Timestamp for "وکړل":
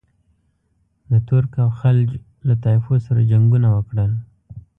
3.75-4.11